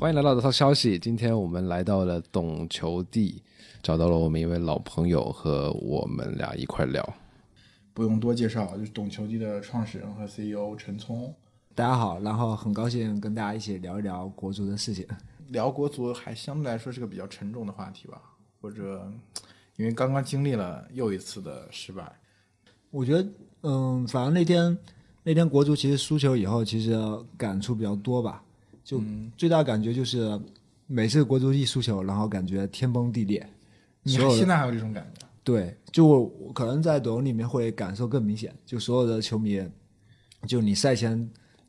[0.00, 0.98] 欢迎来到这套消息。
[0.98, 3.42] 今天我们来到了懂球帝，
[3.82, 7.06] 找到了我们一位老朋友，和我们俩一块聊。
[7.92, 11.34] 不用多介绍，就是懂球帝的创始人和 CEO 陈聪。
[11.74, 15.06] 大家好，然后很高兴跟大家一起聊一聊国足的事情。
[15.48, 18.22] 聊国足还相对来说是个比较沉重的话题吧，
[18.62, 19.06] 或者
[19.76, 22.10] 因为刚刚经历了又一次的失败。
[22.90, 23.28] 我觉得，
[23.64, 24.78] 嗯，反正那天
[25.24, 26.98] 那天国足其实输球以后，其实
[27.36, 28.42] 感触比较多吧。
[28.82, 29.02] 就
[29.36, 30.40] 最大感觉就是，
[30.86, 33.46] 每次国足一输球，然后感觉天崩地裂。
[34.02, 35.26] 你所有的现在还有这种感觉？
[35.44, 39.62] 对，就我可能在抖音里面会感受更明显，就所有的球迷，
[40.46, 41.28] 就你赛前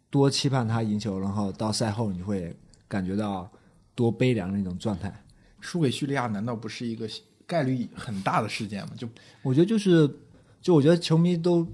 [0.10, 2.56] 多期盼他赢球，然后到赛后你会
[2.88, 3.50] 感觉到
[3.96, 5.14] 多悲凉的那种状态。
[5.60, 7.08] 输给叙利亚难道不是一个
[7.46, 8.94] 概率很大的事件吗？
[8.98, 9.08] 就
[9.42, 10.10] 我觉得就是，
[10.62, 11.68] 就我觉得球迷都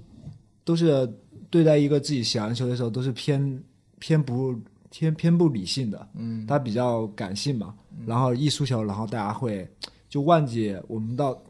[0.64, 1.08] 都是
[1.48, 3.62] 对待一个自己喜欢的球的时候，都是偏
[3.98, 4.54] 偏不
[4.90, 7.74] 偏偏不理性的，嗯，他比较感性嘛，
[8.06, 9.68] 然后一输球，然后大家会
[10.08, 11.40] 就忘记我们到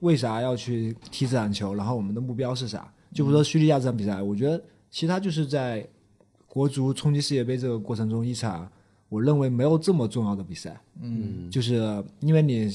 [0.00, 2.92] 为啥要去踢这场球，然后我们的目标是啥？
[3.12, 5.86] 就比如说叙利亚这场比赛，我觉得其实它就是在
[6.46, 8.70] 国足冲击世界杯这个过程中一场
[9.08, 12.68] 我认为没有这么重要的比赛，嗯，就是因为你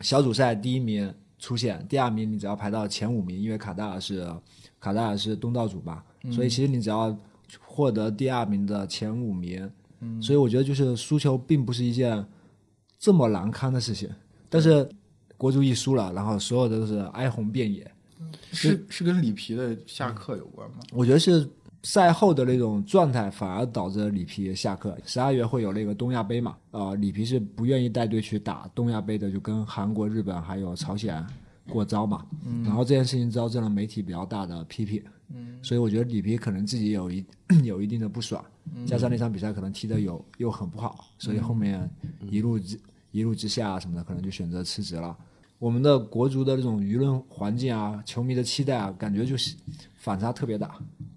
[0.00, 4.26] 小组赛第一名出现，第二名你只要排到前五名，因为卡塔尔是
[4.78, 7.16] 卡塔尔是东道主嘛，所以其实你只要
[7.60, 12.24] 获得第二名的前五名，嗯所以我觉得就是输球并不是一件
[12.98, 14.08] 这么难堪的事情，
[14.48, 14.88] 但是
[15.36, 17.90] 国足一输了，然后所有的都是哀鸿遍野，
[18.52, 20.78] 是是跟里皮的下课有关吗？
[20.92, 21.48] 我觉得是
[21.84, 24.98] 赛后的那种状态，反而导致里皮下课。
[25.06, 26.56] 十二月会有那个东亚杯嘛？
[26.72, 31.24] 呃，里皮是不愿意带队去打东亚杯的，就跟韩国、日本还有朝鲜
[31.70, 32.26] 过招嘛。
[32.44, 35.00] 嗯然后这件事情招致了媒体比较大的批评。
[35.34, 37.24] 嗯，所以我觉得里皮可能自己有一
[37.64, 38.44] 有一定的不爽，
[38.86, 41.88] 加上那场比赛可能踢的有又很不好，所以后面
[42.30, 42.78] 一路之
[43.10, 45.16] 一路之下什么的，可能就选择辞职了。
[45.58, 49.56] 我们的国足的这种舆论环境啊，球迷的期待啊，感觉就是
[49.96, 50.72] 反差特别大。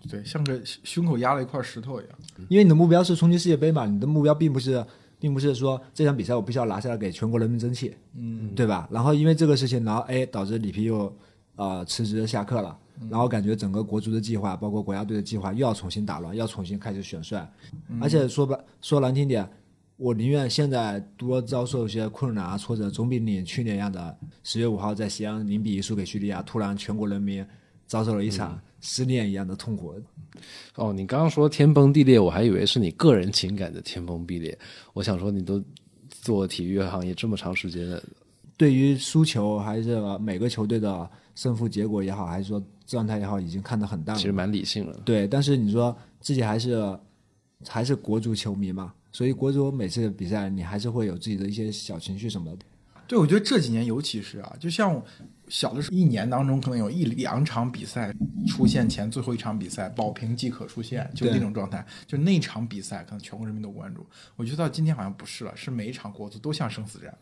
[0.09, 2.19] 对，像个胸口压了一块石头一样。
[2.49, 4.83] 因为你的目标是冲击世界杯嘛，你的目标并不是，
[5.19, 8.89] 并不是说这场比赛我必须要拿下来给全国人民争气，嗯，对吧？
[8.91, 11.15] 然后因为这个事情，然后哎导致里皮又
[11.55, 12.75] 呃辞职下课了，
[13.09, 17.49] 然后感觉整个国足的计划，包括国家队的计划又要重新打乱，要重新开始选帅，
[18.01, 19.49] 而且说白说难听点。
[19.97, 27.45] 我宁愿现在多遭受一些困难啊挫折，总比你去年一样的十月五号在西安零比一输给叙利亚，突然全国人民
[27.85, 29.93] 遭受了一场失恋一样的痛苦。
[30.73, 34.57] 哦，你刚刚说天崩地裂，我还以为是你个人情感的天崩地裂。
[34.93, 35.63] 我想说，你都
[36.09, 38.01] 做体育行业这么长时间了，
[38.57, 42.59] 对于输球还是每个球队的胜负结果也好，还是说
[42.91, 44.19] 状态也好，已经看得很淡了。
[44.19, 45.01] 其实蛮理性了。
[45.05, 46.99] 对，但是你说自己还是
[47.67, 52.65] 还是国足球迷嘛，所以国足每次比赛你还是会有自己的一些小情绪什么的。
[53.07, 55.03] 对，我觉得这几年尤其是啊，就像
[55.49, 58.15] 小的时候，一年当中可能有一两场比赛
[58.47, 64.05] 出现前最后一场比赛保平即可出现，就对那种状态，就那场比赛可能全国人民都关注。
[64.37, 67.13] 我觉得到今天好像不是了，是每一场国足都像生死战。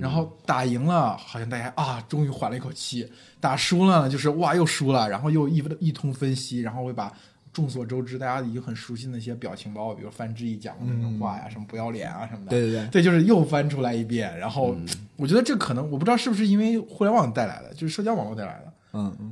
[0.00, 3.04] 然后打赢了，好像大家啊，终于缓了一口气；
[3.40, 7.12] 打输了呢，就是哇，又输了，然后又一一通分析，然后会把
[7.52, 14.36] 众所周知、大家已经很熟悉的那些表情包，比如范志毅讲的那种话呀，什么不要脸啊什么的，对对对，对，就是又翻出来一遍。
[14.38, 14.76] 然后
[15.16, 18.72] 我觉得这可能我不知道是不是因为互联网带来的，就是社交网络带来的。
[18.92, 19.30] 嗯嗯，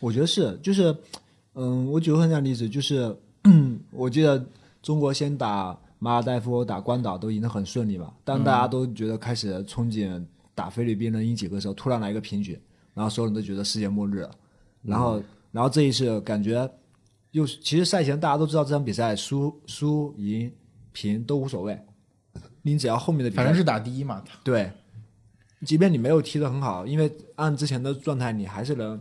[0.00, 0.96] 我觉得是，就是
[1.54, 3.14] 嗯，我举个很简单的例子，就是
[3.92, 4.44] 我记得
[4.82, 10.24] 中国先打马尔代夫、打关岛都赢得很顺利嘛，当大家都觉得开始憧憬
[10.54, 12.60] 打菲律宾能赢几个的时候，突然来一个平局，
[12.94, 14.30] 然后所有人都觉得世界末日了。
[14.82, 15.22] 然后，
[15.52, 16.68] 然后这一次感觉
[17.32, 20.50] 又是其实赛前大家都知道这场比赛输输赢
[20.92, 21.78] 平都无所谓，
[22.62, 24.72] 你只要后面的比赛反正是打第一嘛，对，
[25.66, 28.98] 即便你没有踢得很好，因为按之前的状态，你还是能，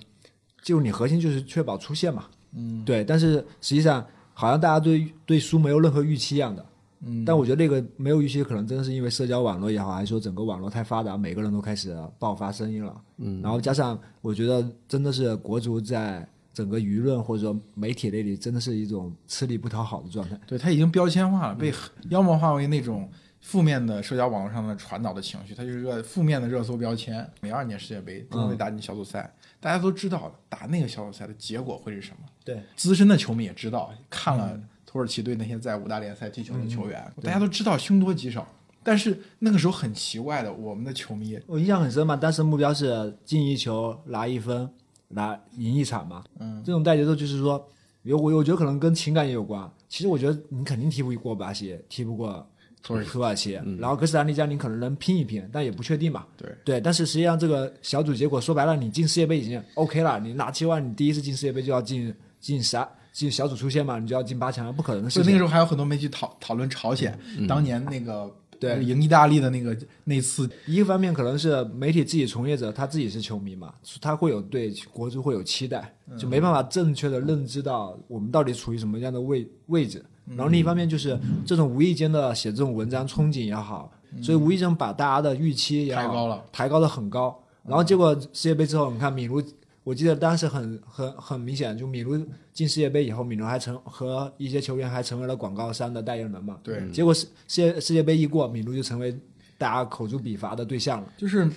[0.61, 2.25] 就你核心就是确保出线嘛。
[2.51, 3.05] 嗯，对。
[3.05, 6.65] 但是实际上，好像大家对对输没有任何预期一样的。
[7.01, 13.01] 嗯，但我觉得那个没有预期，可能真的是因为社交网络也好，还是说整个网络太发达，每个人都开始爆发声音了。
[13.17, 20.39] 嗯，然后加上我觉得真的是国足在整个舆论或者说媒体那里，真的是一种吃力不讨好的状态。
[20.45, 21.73] 对他已经标签化了，被
[22.09, 23.09] 妖魔化为那种
[23.39, 27.25] 负面的社交网络上的传导的情绪，它就是个负面的热搜标签。
[27.39, 32.27] 每二年世界杯中国队打进小组赛，大家都知道打那个小组赛的结果会是什么。
[32.43, 38.47] 对，资深的球迷也知道，看了土耳其队那些在五大联赛踢球的球员，大家都知道凶多吉少。
[38.81, 44.67] 但是那个时候很奇怪的，我们的球迷我印象很深嘛，当时目标是进一球拿一分，
[45.09, 46.23] 拿赢一场嘛。
[46.39, 47.63] 嗯，这种带节奏就是说，
[48.01, 49.71] 有我我觉得可能跟情感也有关。
[49.87, 52.43] 其实我觉得你肯定踢不过巴西，踢不过
[52.81, 56.25] 土耳其土耳其，然后哥斯达黎加你可能能拼一拼，但也不确定嘛。
[56.35, 62.89] 对对，但是实际上这个小组结果说白了，你进世界杯已经 OK 了，你拿七万，你第一次进世界杯就要进进十二
[63.19, 65.23] 进小组出线嘛，你就要进八强，不可能的事情。
[65.23, 67.19] 所以那个时候还有很多媒体讨讨论朝鲜、
[67.49, 80.01] 当年那个对那个赢意大利的那个那次，一个方面可能是媒体自己从业者他自己是球迷嘛，他会有对国足会有期待，就没办法正确的认知到我们到底处于什么样的位位置。
[80.25, 87.37] 然后另一方面就是这种无意间的写这种文章憧憬也好，所以无意中把大家的预期也好抬高了，抬高的很高。
[87.67, 89.43] 然后结果世界杯之后，你看米卢，
[89.83, 92.17] 我记得当时很很很明显，就米卢
[92.53, 96.59] 进世界杯以后，米卢还成和一些球员还成为了广告商的代言人嘛。
[96.63, 99.17] 对，结果世世界世界杯一过，米卢就成为
[99.57, 101.13] 大家口诛笔伐的对象了。
[101.17, 101.49] 就是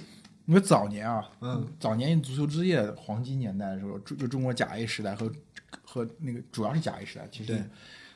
[0.45, 5.31] 你说早年啊，嗯，早年足球之夜黄金年代的时候，就就中国甲 A 时代和
[5.85, 7.63] 和那个主要是甲 A 时代，其实对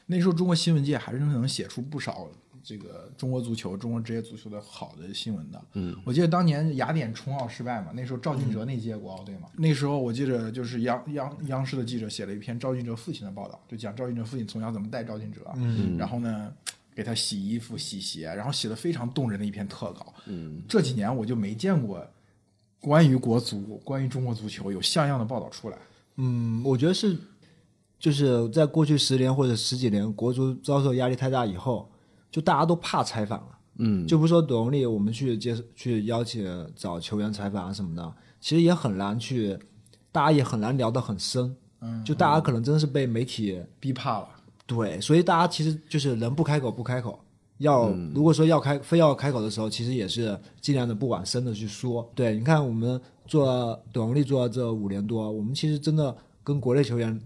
[0.06, 2.29] 那时候中国新闻界还是能写出不少
[2.66, 5.62] 这个中国足球、中国职业足球的好的新闻的。
[5.74, 16.52] 嗯，我记得当年雅典冲奥失败嘛，那时候赵俊哲那届国奥队嘛，那时候我记得就是央央央视的记者写了一篇赵俊哲父亲的报道，就讲赵俊哲父亲从小怎么带赵俊哲，嗯，然后呢。
[16.96, 20.14] 给他洗衣服、洗鞋，然后写的非常动人的一篇特稿。
[20.24, 22.02] 嗯，这几年我就没见过
[22.80, 25.76] 关于国足、关于中国足球有像样的报道出来。
[26.16, 27.14] 嗯，我觉得是，
[27.98, 31.86] 就是在过去十年或者十几年，国足遭受压力太大以后，
[32.31, 33.58] 就大家都怕采访了。
[33.78, 39.58] 嗯，就不说董力，我们去接去邀请找球员采访啊什么的，其实也很难去，
[40.11, 41.55] 大家也很难聊得很深。
[41.82, 44.28] 嗯，就大家可能真的是被媒体逼怕了。
[44.64, 47.20] 对，所以大家其实就是人不开口不开口，
[47.58, 52.11] 要、如果说要开非要开口的时候，其实也是尽量的不往深的去说。
[52.14, 57.20] 对，你看我们做董力做了这五年多，我们其实真的跟国内球员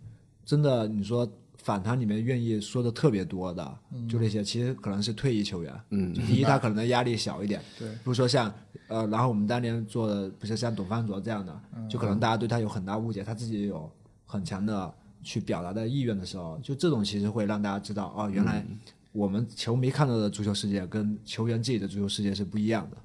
[0.45, 1.27] 真的你说
[1.63, 3.79] 访谈里面愿意说的特别多的，
[4.09, 5.81] 就那些其实可能是退役球员。
[5.91, 6.13] 嗯。
[6.13, 8.53] 第一他可能的压力小一点，对，比如说像
[8.89, 13.91] 呃，然后我们当年做的不是像董方卓这样的，就可能大家对他有很大误解，他自己也有
[14.27, 14.93] 很强的
[15.23, 18.65] 去表达的意愿的时候，就这种其实会让大家知道，哦，原来
[19.13, 22.97] 我们球迷看到的足球世界跟球员自己的足球世界是不一样的。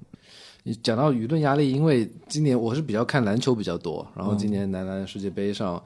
[0.62, 5.80] 你讲到舆论压力，因为今年我是比较看篮球比较多，然后今年男篮世界杯上，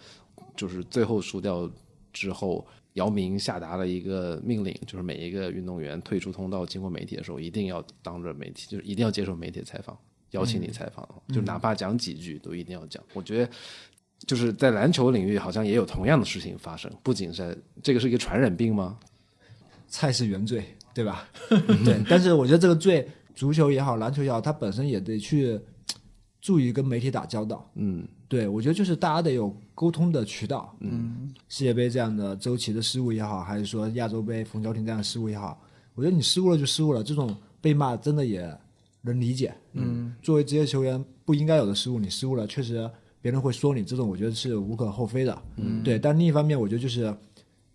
[0.56, 1.70] 就是最后输掉
[2.12, 9.98] 之后，姚明下达了一个命令，就是每一个运动员退出通道经过媒体的时候，一定要当着媒体，就是一定要接受媒体采访，
[10.30, 13.02] 邀请你采访，就哪怕讲几句都一定要讲。
[13.14, 13.52] 我觉得。
[14.26, 16.92] 就是在篮球领域，好像也有同样的事情发生。
[17.02, 18.98] 不仅是这个是一个传染病吗？
[19.88, 21.26] 菜是原罪，对吧？
[21.48, 25.58] 对，但是我觉得这个罪，足球也好，篮球也好，它本身也得去
[26.40, 27.70] 注意跟媒体打交道。
[27.74, 30.74] 嗯，对，我觉得就是大家得有沟通的渠道。
[30.80, 35.60] 嗯，世界杯这样的周琦的失误也好，还是说亚洲杯冯潇霆这样的失误也好，
[35.94, 38.58] 我觉得你失误了就失误了，这种被骂真的也
[39.02, 39.54] 能理解。
[39.72, 42.90] 嗯，作为职业球员不应该有的失误，你失误了，确实
[43.20, 45.42] 别人会说你，这种我觉得是无可厚非的。
[45.56, 45.98] 嗯，对。
[45.98, 47.14] 但另一方面，我觉得就是，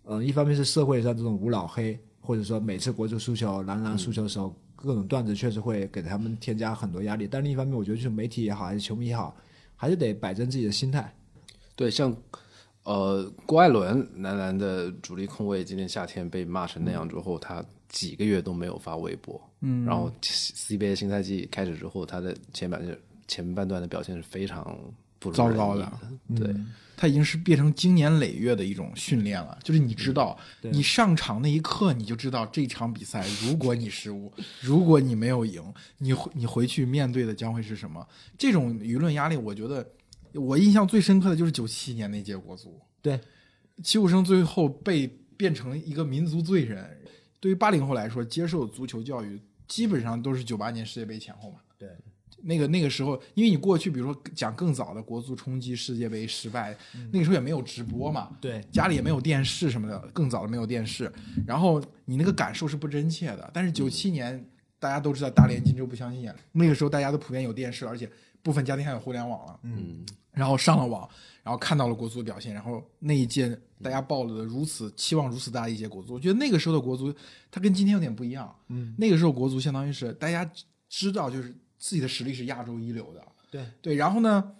[0.04, 7.26] 嗯、一方面是社会上这种无脑黑，或者说每次国足输球、男篮输球的时候，各种段子确实会给他们添加很多压力。
[7.26, 9.34] 但另一方面，我觉得就是媒体也好，还是球迷也好，
[9.74, 11.12] 还是得摆正自己的心态。
[11.74, 12.14] 对，像
[12.84, 19.40] 呃郭艾伦男篮的主力控卫，今年夏天被骂成那样之后，他几个月都没有发微博。
[19.60, 24.78] 嗯，然后 CBA 新赛季开始之后，他的前半前半段的表现是非常
[25.32, 25.92] 糟糕的
[26.34, 26.54] 对，
[26.96, 29.58] 它已经是变成经年累月的一种训练了。
[29.62, 35.62] 就是你知道，你上场那一刻，你就知道这场比赛，如果你失误，如果你没有赢，
[35.98, 38.06] 你回你回去面对的将会是什么？
[38.36, 39.86] 这种舆论压力，我觉得
[40.32, 43.20] 我印象最深刻的就是九七年那届国足，对，
[43.82, 45.06] 齐武生最后被
[45.36, 46.98] 变成一个民族罪人。
[47.38, 51.58] 对于八零后来说，接受足球教育基本上都是九八年世界杯前后嘛。
[52.46, 56.76] 对，那个那个时候，因为你过去比如说讲更早的国足冲击世界杯失败，
[57.12, 61.12] 那个时候也没有直播嘛，对，家里也没有电视什么的，更早的没有电视，
[61.46, 63.50] 然后你那个感受是不真切的。
[63.52, 64.44] 但是九七年
[64.78, 68.08] 大家都知道大连金州不相信眼，那个时候大家都普遍有电视，而且
[68.42, 71.08] 部分家庭还有互联网了，嗯，然后上了网，
[71.42, 77.12] 然后看到了国足的表现，然后那一届大家抱了如此期望如此大的一届国足，我觉得那个时候的国足
[77.50, 80.48] 它跟今天有点不一样，嗯，那个时候国足相当于是大家
[80.88, 81.52] 知道就是
[81.86, 83.64] 自己的实力是亚洲一流的，对。
[83.80, 84.52] 对，然后呢，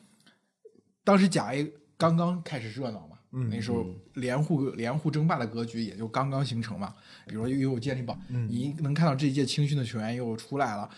[1.02, 6.94] 当时甲 A 刚刚开始热闹嘛，嗯那时候连互连互争霸的格局也就刚刚形成嘛，
[7.26, 8.48] 比如说又有健力宝，嗯。
[8.48, 10.88] 你能看到这一届青训的球员又出来了，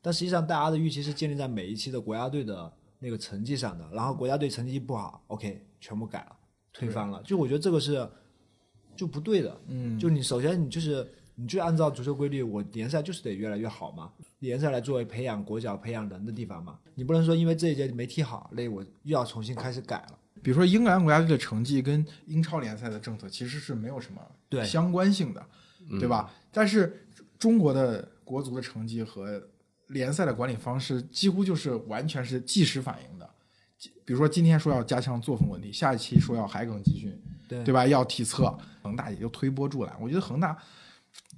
[0.00, 6.36] 但实际上大家的预期是建立在每一期的国家队的那个成绩上的，然后国家队成绩不好，OK，全部改了，
[6.72, 7.22] 推翻了。
[7.24, 8.08] 就我觉得这个是
[8.96, 9.60] 就不对的。
[9.66, 11.06] 嗯，就你首先你就是
[11.40, 14.12] 你就按照足球规律，我联赛就是得越来越好嘛。
[14.40, 16.78] 联赛来作为培养国脚、培养人的地方嘛。
[16.94, 20.18] 你不能说因为这一届没踢好，那我又要重新开始改了。
[20.42, 24.20] 比如说英格兰国家队的成绩跟英超联赛的政策其实是没有什么
[24.50, 25.46] 对相关性的，
[25.98, 26.30] 对吧？
[26.52, 27.06] 但是
[27.38, 29.42] 中国的国足的成绩和
[29.88, 33.28] 联赛的管理方式几乎就是完全是即时反应的。
[34.04, 37.18] 比如说今天说要加强作风问题，下一期说要海埂集训，
[37.48, 37.86] 对对吧？
[37.86, 39.96] 要体测，恒大也就推波助澜。
[40.00, 40.56] 我觉得恒大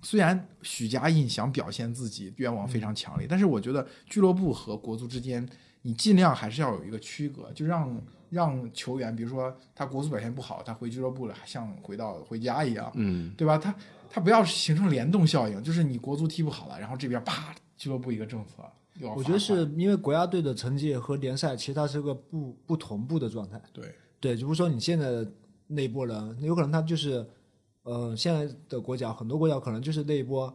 [0.02, 5.48] 虽然许家印想表现自己愿望非常强烈，但是我觉得俱乐部和国足之间，
[5.82, 13.56] 你尽量还是要有一个区隔，就让让球员，比如说他国足表现不好，他回俱乐部了，像回到回家一样，嗯，对吧？
[13.56, 13.74] 他
[14.10, 18.62] 他不要形成联动效应，就是你国足踢不好了，然后这边啪俱乐部一个政策
[19.16, 23.60] 我觉得是因为国家队的成绩和联赛其实它是个不不同步的状态。
[23.72, 25.32] 对对，就不是说你现在的
[25.66, 27.26] 那一波人，有可能他就是，
[27.82, 30.52] 呃，现在的国脚很多国脚可能就是那一波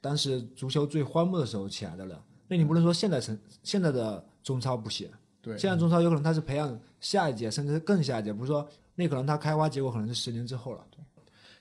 [0.00, 2.16] 当时足球最荒漠的时候起来的人。
[2.46, 5.10] 那你不能说现在成现在的中超不行，
[5.42, 10.86] 对现在中超有可能他是培养下一届甚至是更下一届，不是说那可能他开花结果可能是十年之后了。
[10.90, 10.98] 对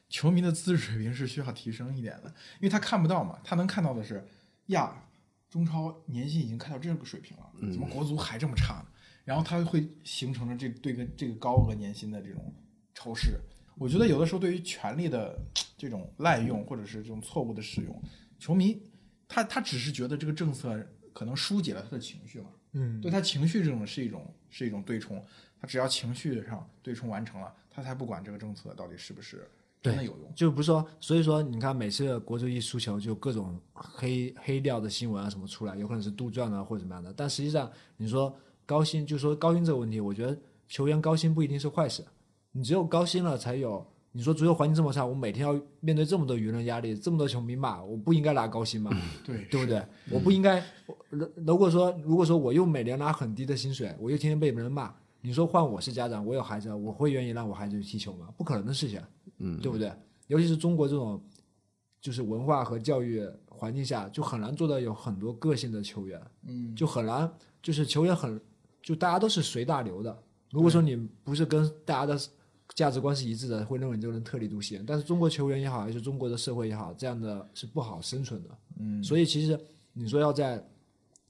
[0.09, 4.25] 球迷的资质水平是需要提升一点的，因为他看不到嘛，他能看到的是
[4.67, 5.03] 呀，
[5.49, 8.85] 中超年薪已经开到这个水平了，怎么国足还这么差呢？
[9.25, 12.53] 然后他会形成了这对个这个高额年薪的这种
[12.93, 13.37] 仇视。
[13.77, 15.37] 我觉得有的时候对于权力的
[15.77, 18.01] 这种滥用或者是这种错误的使用，
[18.39, 18.81] 球迷
[19.27, 20.77] 他他只是觉得这个政策
[21.13, 25.23] 可能疏解了他的情绪嘛，嗯，对他情绪这种是一种是一种对冲，
[25.59, 29.47] 他只要情绪上对冲完成了，他才不管这个政策到底是不是
[29.81, 30.33] 真的有用。
[30.35, 37.13] 就不是说，所以说你看每次国足一输球，就各种黑黑料的新闻啊什么出来，有可能是杜撰啊或者怎么样的。
[37.13, 42.03] 但实际上，你说高薪，就说高薪这个问题，我觉得球员高薪不一定是坏事，
[42.57, 43.85] 你只有高薪了才有。
[44.13, 48.89] 你说足球环境这么差，我每天要面对这么多舆论压力，这么多球迷骂，我不应该拿高薪吗？
[49.23, 49.85] 对对不对？
[50.09, 50.63] 我不应该。
[51.11, 58.29] 如如果说如果说我又每年拿很低的薪水，我又天天被别人骂，你说换我是家长，我有孩子，我会愿意让我孩子去踢球吗？
[58.35, 58.99] 不可能的事情，
[59.37, 59.91] 嗯，对不对？
[60.25, 61.21] 尤其是中国这种
[62.01, 68.41] 就是文化和教育环境下，就很难做到有很多个性的球员，嗯，就很难，就是球员很
[68.81, 70.17] 就大家都是随大流的。
[70.49, 72.19] 如果说你不是跟大家的
[72.77, 74.85] 价值观是一致的，会认为你这个人特立独行。
[74.85, 78.49] 但是中国球员也好，还是中国的社会也好，这样的是不好生存的。
[78.77, 79.59] 嗯，所以其实
[79.93, 80.63] 你说要在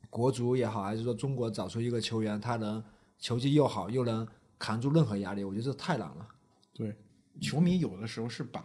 [0.09, 2.83] 国足也好，还是说中国找出一个球员，他能
[3.17, 4.27] 球技又好，又能
[4.59, 6.27] 扛住任何压力，我觉得这太难了。
[6.73, 6.93] 对，
[7.39, 8.61] 球迷有的时候是把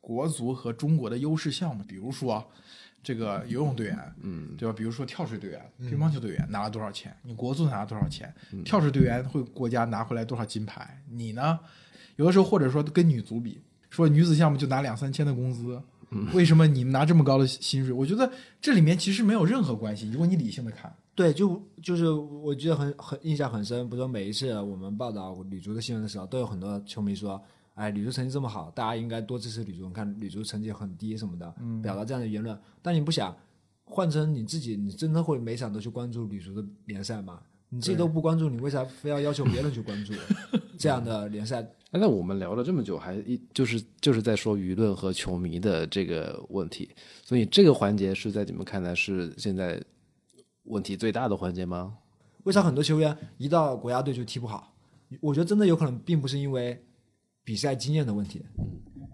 [0.00, 2.44] 国足和中国的优势项目，比如说
[3.00, 4.74] 这个游泳队员，嗯，对吧？
[4.76, 8.34] 比如说跳水队员、乒乓球队员拿了多少钱，你国足拿了多少钱？
[8.64, 11.00] 跳水队员会国家拿回来多少金牌？
[11.08, 11.60] 你呢？
[12.16, 15.80] 有的时候或者说跟女足比，说女子项目就拿两三千的工资。
[16.32, 17.92] 为什么你们拿这么高的薪水？
[17.92, 18.30] 我觉得
[18.60, 20.08] 这里面其实没有任何关系。
[20.10, 27.42] 如果你理性的看，对，就就是我记得很很印象很深，不是说每一次我们报道女足的新闻的时候，都有很多球迷说，
[27.74, 29.88] 哎，女足成绩这么好，大家应该多支持女足。
[29.88, 31.52] 你看女足成绩很低什么的，
[31.82, 32.56] 表达这样的言论。
[32.80, 33.36] 但你不想
[33.82, 37.40] 换成你自己，你真的会每场都去关注女足的联赛吗？
[37.74, 40.12] 你自己都不关注，你为啥非要要求别人去关注
[40.78, 41.60] 这样的联赛？
[41.90, 46.88] 哎那我们聊了这么久，还一就是就是在说舆论和球迷的这个问题，
[47.24, 49.82] 所以这个环节是在你们看来是现在
[50.64, 51.96] 问题最大的环节吗？
[52.44, 54.72] 为啥很多球员一到国家队就踢不好？
[55.20, 56.80] 我觉得真的有可能并不是因为
[57.42, 58.40] 比赛经验的问题。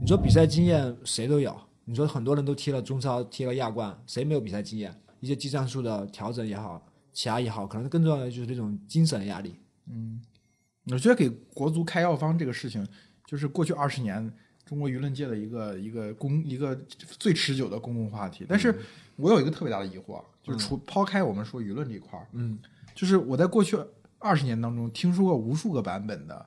[0.00, 1.54] 你说比赛经验谁都有，
[1.86, 4.94] 你说很多人都踢了中超、踢了亚冠，谁没有比赛经验？
[5.20, 9.56] 一些技战术的调整也好，其他也好，可能更重要的就是这种精神压力。
[9.86, 10.20] 嗯
[10.86, 12.84] 我觉得给国足开药方这个事情，
[13.26, 14.32] 就是过去二十年
[14.64, 16.74] 中国舆论界的一个一个公一个
[17.18, 18.46] 最持久的公共话题。
[18.48, 18.74] 但是
[19.16, 22.58] 我有一个特别大的疑惑，就是除抛开我们说舆论这一块儿，嗯，
[22.94, 23.78] 就是我在过去
[24.18, 26.46] 二十年当中听说过无数个版本的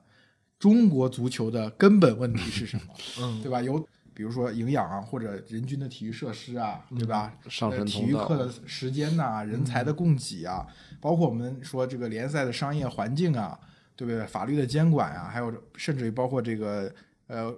[0.57, 3.61] 中国足球的根本问题是什么，嗯，对吧？
[3.61, 7.33] 有比如说营养啊，或者人均的体育设施啊，对吧？
[7.49, 10.67] 上体育课的时间呐、人才的供给啊，
[11.01, 13.59] 包括我们说这个联赛的商业环境啊，
[13.95, 14.25] 对不对？
[14.27, 16.93] 法律的监管啊，还有甚至于包括这个
[17.27, 17.53] 呃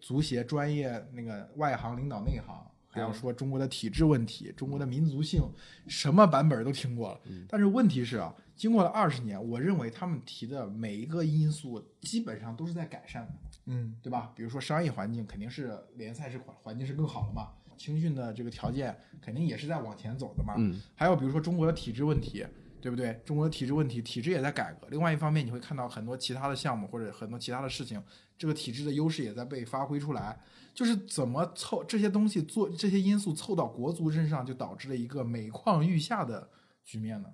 [0.00, 5.42] 足协专业那个外行领导内行，还要说中国的体制问题、中国的民族性，
[5.86, 7.20] 什么版本都听过了。
[7.48, 13.32] 但是问题是啊，经过了二十年，我认为他们提的每一个因素基本上都是在改善的。
[13.70, 14.32] 嗯，对吧？
[14.34, 20.54] 比如说商业环境肯定是联赛是环环境是更好了嘛，青训的这个条件肯定也是在往前走的嘛。
[20.56, 22.46] 嗯，还有比如说中国的体制问题，
[22.80, 23.20] 对不对？
[23.26, 24.88] 中国的体制问题，体制也在改革。
[24.88, 28.02] 另外一方面，你会看到很多其他的项目或者很多其他的事情，
[28.38, 30.40] 这个体制的优势也在被发挥出来。
[30.72, 36.48] 就是怎么凑这些东西做这些因素凑到国足身上，就导致了一个每况愈下的
[36.84, 37.28] 局面呢？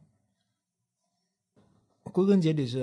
[2.04, 2.80] 归根结底是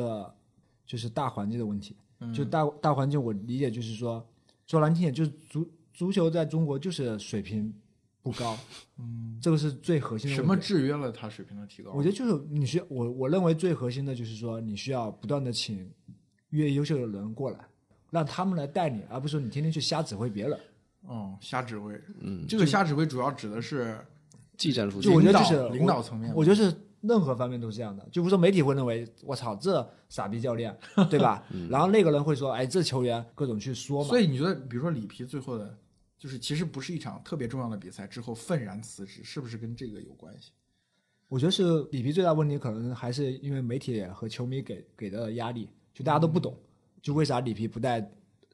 [0.86, 1.98] 就是大环境的问题。
[2.22, 4.26] 嗯就大大环境，我理解就是说，
[4.68, 7.74] 说难听点，就是足足球在中国就是水平
[8.22, 8.58] 不高，
[8.98, 10.46] 嗯，这个是最核心的什。
[10.46, 11.92] 么制约了他水平的提高？
[11.94, 15.90] 我觉得就是你需要我我认为最核心的就是说，你需要不断的请
[16.52, 17.60] 越优秀的人过来，
[18.12, 20.60] 让他们来带你，而不是说你天天去瞎指挥别人。
[21.08, 23.98] 哦，瞎指挥，嗯，这个瞎指挥主要指的是
[24.56, 28.04] 技战术就我觉得领导就是领导层面我觉得是任何方面都是这样的。
[28.12, 30.76] 就比如说媒体会认为，我操，这傻逼教练，
[31.10, 31.44] 对吧？
[31.70, 34.10] 然后那个人会说，哎，这球员各种去说嘛。
[34.10, 35.78] 所以你觉得，比如说里皮最后的，
[36.18, 40.52] 就是其实不是一场特别重要的比赛之后愤然辞职，是不是跟这个有关系？
[41.28, 46.54] 我觉得是里皮最大问题，可能还是因为媒体和球迷给给的压力，就大家都不懂，
[47.02, 48.06] 就为啥里皮不带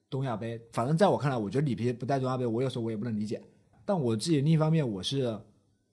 [0.09, 0.61] 东亚杯？
[0.71, 3.41] 反正在我看来，我觉得里皮不带东亚杯，我有时候我也不能理解。
[3.83, 5.39] 但我自己另一方面，我是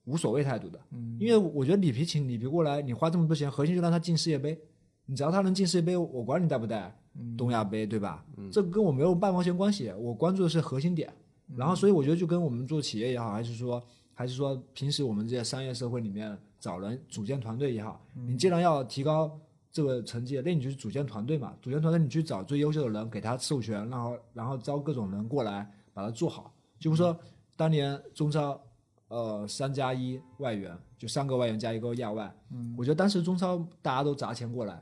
[0.05, 4.57] 无所谓态度的，嗯，因为我觉得里皮请里皮过来，你花这么多钱，核心就让他进世界杯，
[5.05, 6.95] 你只要他能进世界杯，我管你带不带
[7.37, 8.25] 东亚杯，对吧？
[8.51, 11.11] 这跟我没有半毛钱关系，我关注的是核心点。
[11.55, 13.83] 然后，所以我觉得就跟我们做企业也好，还是说
[14.13, 19.39] 还是说平时我们这些商业社会里面找人组建团队也好，你既然要提高
[19.71, 21.53] 这个成绩，那你就是组建团队嘛。
[21.61, 26.51] 组建团队，你去找最优秀的人，给他授权，然后然后招各种人过来把它做好。
[26.79, 27.17] 就比如说
[27.55, 28.59] 当年中超，
[29.07, 32.33] 呃，三加一外援，就三个外援加一个亚外。
[32.51, 34.81] 嗯，我觉得当时中超大家都砸钱过来，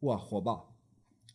[0.00, 0.68] 哇，火爆，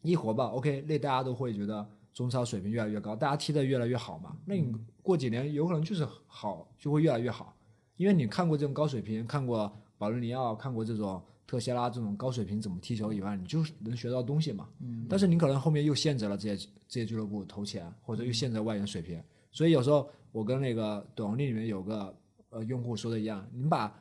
[0.01, 4.36] 一火爆，OK，那大家都会觉得中超水平越来越高，大家踢得越来越好嘛。
[4.46, 7.56] 那你过几年有可能就是好，就会越来越好，
[7.96, 14.68] 因为你看过这种高水平，看过保罗尼奥，看过这种特谢拉这种高水平怎么踢球以外，你就能学到东西嘛。
[14.81, 15.05] 嗯。
[15.10, 22.14] 但是你可能后面又限制了这些这些俱乐部投钱，或者又限制了外援水平，所以有时候我跟那个短红利里面有个
[22.55, 23.94] 呃用户说的一样，你们把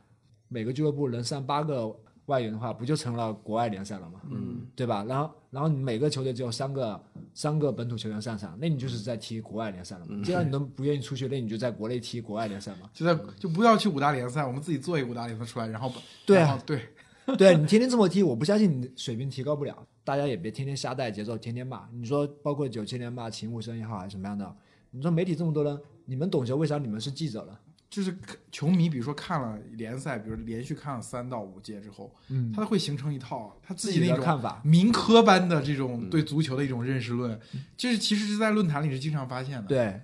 [0.48, 1.94] 每个俱乐部能上八个
[2.26, 4.20] 外援的话，不就成了国外联赛了吗？
[4.30, 5.04] 嗯，对吧？
[5.08, 10.22] 然后，然后你每个球队只有三个三个本土球员上场，那你就是在踢国外联赛了嘛？
[10.24, 12.88] 既然你 都不愿意出去，那你就在国内踢国外联赛嘛？
[12.94, 16.80] 就在就不要去五大联赛，我们自己做一个五大联赛出来，然后把对啊对，
[17.36, 19.76] 对你天天这么踢，我不相信你水平提高不了。
[20.04, 21.88] 大家也别天天瞎带节奏，天天骂。
[21.92, 24.56] 你说包括九七年骂秦武生也好，还是什么样的？
[24.90, 27.58] 你说媒体这么多人，你们懂球，为啥你们是记者呢？
[27.94, 28.12] 就是
[28.50, 37.38] 球迷，比如说看了联赛，比如连续看了三到五届之后，嗯，他会形成一套他自己自己那种看法民科般的这种对足球的一种认识论，
[37.76, 39.68] 就是其实是在论坛里是经常发现的。
[39.68, 40.00] 对，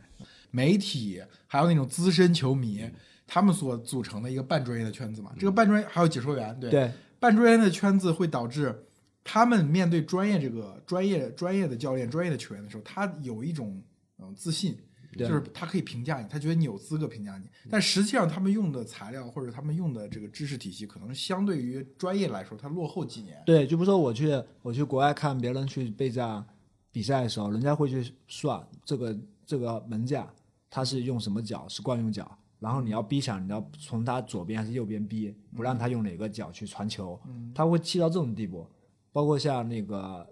[0.53, 2.89] 媒体还有那种资深球迷，
[3.27, 5.33] 他们所组成的一个半专业的圈子嘛。
[5.37, 8.85] 这个半专业还有解说员，对对半专业的圈子会导致
[9.25, 13.83] 他们面对专业这个专业专业的教练、专业的球员的时候，他有一种
[14.21, 14.79] 嗯自信。
[15.13, 15.29] 对。
[15.29, 23.43] 就是他可以评价你，他觉得你有资格评价你，但实际上他们用的材料或者他们用的这个知识体系，可能相对于专业来说，它落后几年。
[23.47, 24.31] 对，就比如说我去
[24.63, 26.45] 我去国外看别人去备战
[26.93, 30.29] 比赛的时候，人家会去算这个这个门将
[30.69, 37.21] 他是用什么脚，是惯用脚，然后你要逼抢，你要从他左边还是右边逼，不让他用哪个脚去传球，
[37.55, 38.67] 他会气到这种地步。
[39.13, 40.25] 包括像那个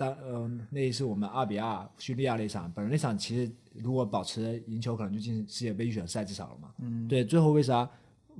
[0.00, 6.70] 当呃那一次我们二比二叙利亚那场，本来那场其实如果保持赢球，可能就进世界杯预选赛至少了嘛。
[6.78, 7.86] 嗯，对，最后为啥？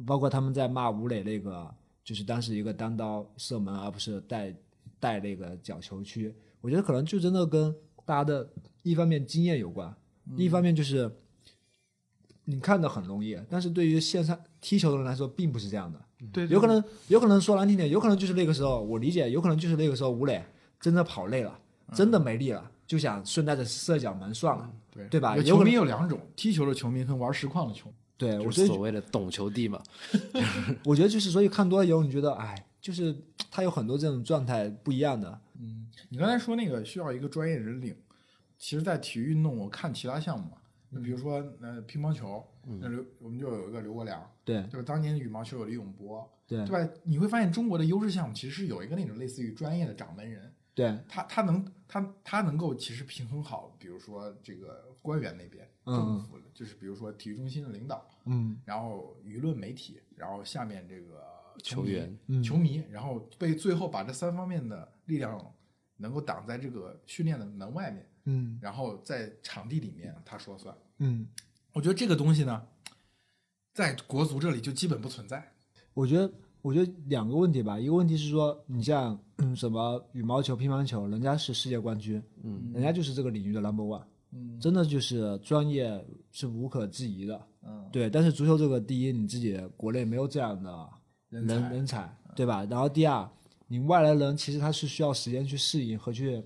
[0.07, 1.71] 包括他们在骂吴磊那个，
[2.03, 4.55] 就是当时一个单刀射门，而不是带
[4.99, 6.35] 带那个角球区。
[6.63, 7.75] 我觉得可能就真的跟
[8.07, 8.49] 大家的
[8.83, 9.95] 一方面经验有关，
[10.39, 11.15] 一方面就是
[12.47, 16.01] 你看的很容易，但是对于线上踢球的人来说并不是这样的。
[16.33, 20.43] 对，有可能，有可能说难听点，有可能就是那个时候，我理解，有可能就是那个时候吴磊
[20.81, 21.61] 真的跑累了，
[21.95, 25.37] 真的没力了，就想顺带着射脚门算了，对对吧？
[25.37, 27.95] 有球迷有两种，踢球的球迷跟玩实况的球迷。
[28.17, 29.83] 对，我就是所谓的懂球帝嘛。
[30.85, 33.17] 我觉得就是，所以看多了以后，你觉得，哎，就是
[33.51, 37.97] 他有很多这种状态不一样的，嗯你刚才说那个需要一个专业人领，
[38.59, 40.57] 其实，在体育运动，我看其他项目嘛，
[40.93, 42.45] 就比如说呃乒乓球，
[42.81, 44.85] 那刘我们就有一个刘国梁，对就是？
[44.85, 46.93] 当年羽毛球有李永波，对对吧？
[47.05, 61.23] 你会发现中国的优势项目其实是有一个那种类似于专业的掌门人，对，他他能他他能够其实平衡好，比如说这个官员那边嗯政府的，就是比如说体育中心的领导，嗯，然后舆论媒体，然后下面这个
[61.63, 65.53] 球员嗯、球迷，然后被最后把这三方面的力量
[65.97, 68.59] 能够挡在这个训练的门外面，嗯。
[68.63, 70.75] 然后在场地里面他说了算。
[70.99, 71.27] 嗯，
[71.73, 72.67] 我觉得这个东西呢，
[73.75, 75.53] 在国足这里就基本不存在。
[75.93, 88.09] 我觉得我觉得两个问题吧，一个问题是说，你像、嗯、什么羽毛球、乒乓球，人家是世界冠军，嗯，人家就是这个领域的 number one，嗯，真的就是专业是无可置疑的，嗯，对。
[88.09, 90.89] 但是足球这个，第一，你自己国内没有这样的
[91.29, 92.65] 人人才对吧？
[92.71, 93.29] 然后第二，
[93.67, 96.43] 你外来人其实他是需要时间去适应和去。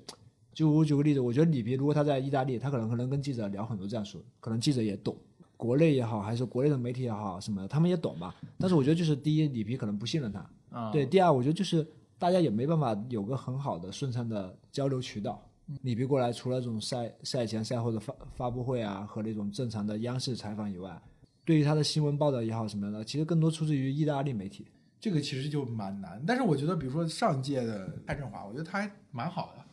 [0.52, 5.16] 就我举个例子，我觉得里皮如果他在意大利，他可能可能跟记者聊很多战术，可能记者也懂，
[5.56, 8.36] 国内也好，还是国内的媒体也好，什么的，他们也懂吧。
[8.56, 11.84] 但是我觉得就是第一，里皮可能不信任他，啊，对，第二，我觉得就是
[12.18, 15.42] 大家也没办法有个很好的顺畅的交流渠道。
[15.82, 21.00] 里皮过来，除了这种赛赛前赛后的发发布会啊和那种正常的央视采访以外，
[21.44, 24.66] 对于他的新闻报道也好什么的，其实更多出自于意大利媒体。
[25.00, 26.22] 这个其实就蛮难。
[26.26, 29.64] 但是我觉得，比如说上届的蔡振华，我觉得他还蛮好的。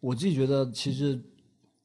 [0.00, 1.18] 我自己觉得，其实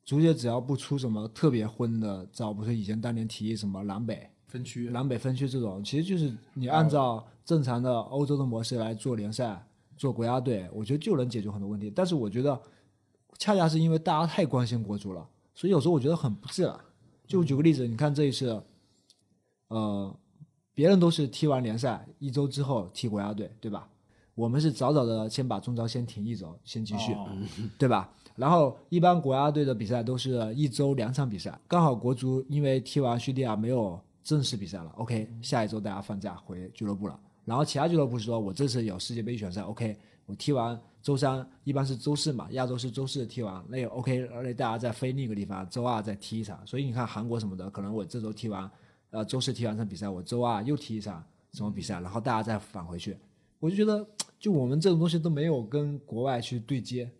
[0.05, 9.61] 足协只要不出什么特别昏的招，不是以前当年提议什么南北分区南北分区这种，其实就是你按照正常的欧洲的模式来做联赛、
[10.01, 11.87] 做国家队，我觉得就能解决很多问题。
[11.95, 12.59] 但是我觉得，
[13.37, 16.75] 恰恰是因为大家太关心国足了，所以有时候我觉得很不自然。
[17.27, 18.59] 就举个例子，你看这一次，
[19.67, 20.11] 呃，
[20.73, 23.87] 别人都是踢完联赛一周之后踢国家队，对吧？
[24.33, 27.29] 我们是早早的先把中超先停一周，先继续，哦
[27.77, 28.11] 对吧？
[28.35, 37.19] 然后一般国家队的比赛都是一周两场比赛，刚好国足因为踢完叙利亚没有正式比赛了，OK，下一周大家放假回俱乐部了。
[37.45, 46.65] 然后其他俱乐部说，我这次有世界杯预选赛，OK，我踢完周三一般是周四嘛，亚洲是周四踢完，那也 OK，而且大家再飞另一个地方，周二再踢一场。
[46.65, 48.69] 所以你看韩国什么的，可能我这周踢完，
[49.09, 51.23] 呃，周四踢完场比赛，我周二又踢一场
[51.53, 53.17] 什么比赛，然后大家再返回去。
[53.59, 54.07] 我就觉得，
[54.39, 57.11] 就我们这种东西都没有跟国外去对接，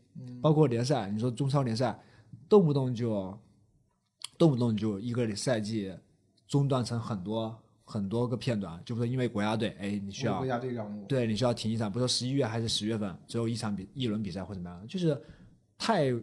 [0.42, 2.00] 包括联赛，你说中超联赛，
[2.48, 3.38] 动不动就，
[4.38, 5.92] 动不动就一个赛季
[6.48, 7.60] 中断成很多
[7.92, 11.06] 很多个片段，就说因为国家队，哎，你需要国家队让步。
[11.08, 15.22] 对你需要停一场，比如说十一月还是十月份，只有一场比一轮比赛或怎么样，就是
[15.78, 16.14] 太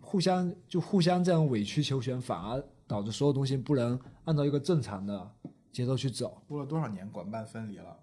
[0.00, 5.30] 互相就互相这样委曲求全，反而导致所有东西不能按照一个正常的
[5.70, 6.42] 节奏去走。
[6.48, 7.94] 过了多少年，管办分离了。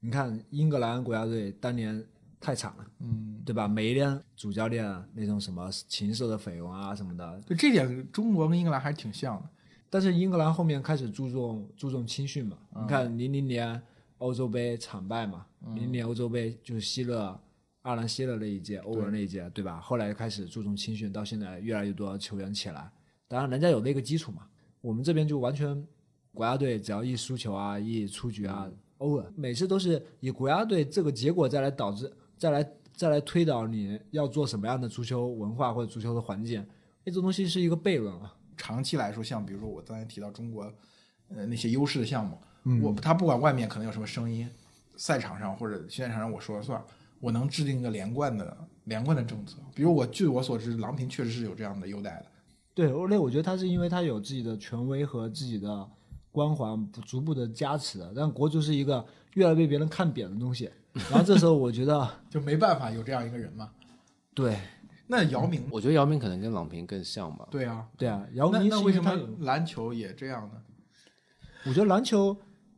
[0.00, 2.04] 你看英格兰国家队当年
[2.38, 3.66] 太惨了，嗯，对吧？
[3.66, 9.48] 每一年主教练啊那种什么情色的绯闻啊什么的，对这点，中国跟英格兰还是挺像的。
[9.94, 12.58] 但是英格兰后面开始注重注重青训嘛？
[12.82, 13.80] 你看零零年
[14.18, 17.40] 欧洲杯惨败嘛，零零年欧洲杯就是希勒、
[17.82, 19.78] 阿兰希勒那一届，欧文那一届，对吧？
[19.78, 22.90] 后来开始注重青训，到现在越来越多球员起来，
[23.28, 24.48] 当然人家有那个基础嘛。
[24.80, 25.80] 我们这边就完全
[26.32, 36.60] 国家队只要一输球啊，一出局啊，欧文每次都是以国家队这个结果再来导致，再来再来推导你要做什么样的足球文化或者足球的环境，
[37.04, 38.34] 哎，这东西是一个悖论啊。
[38.56, 40.64] 长期来说，像比如说我刚才提到中国，
[41.28, 42.38] 呃那些优势的项目，
[42.82, 44.48] 我他不管外面可能有什么声音，
[44.96, 46.82] 赛场上或者训练场上我说了算，
[47.20, 49.56] 我能制定一个连贯的连贯的政策。
[49.74, 52.26] 比如我据我所知，郎平确实是有这样的优待的。
[52.74, 55.88] 对，欧雷，我觉得他是因为他有自己的权威和自己的
[56.32, 60.70] 光环逐步的加持的，但国足是一个越来越被别人看扁的东西。
[60.92, 63.70] 然后这时候我觉得， 就没办法有这样一个人嘛。
[64.34, 64.58] 对
[65.06, 67.46] 那姚明，我觉得姚明可能跟郎平更像吧。
[67.50, 70.62] 对啊，对啊，姚明那为什么篮球也这样呢？
[71.66, 72.36] 我觉得篮球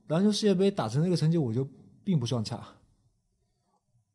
[0.09, 1.69] 篮球世界杯打成那个成绩，我觉得
[2.03, 2.61] 并不算差。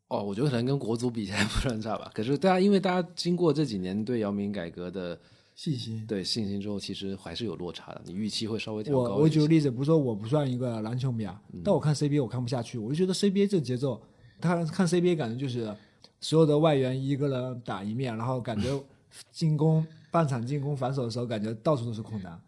[0.07, 2.11] 哦，我觉得可能跟国足比起来不算差吧。
[2.13, 5.17] 可是大家因为大家经过这几年对姚明改革的
[5.55, 9.17] 信心对信心之后，其实还是有落差的，你预期会稍微调我。
[9.19, 14.01] 我举个例子，不是说我不算一个篮球迷啊，但我看 CBA 我看不下去，我就觉得 CBA 这节奏，
[14.41, 15.73] 他看 CBA 感觉就是
[16.21, 18.69] 所有的外援一个人打一面，然后感觉
[19.31, 22.39] 进攻半场进攻反手的时候，感觉到处都是空档，